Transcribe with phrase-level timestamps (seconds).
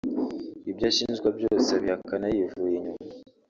[0.69, 3.03] Ibyo ashinjwa byose abihakana yivuye inyuma